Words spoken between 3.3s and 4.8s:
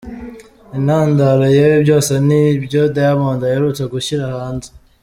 aherutse gushyira hanze.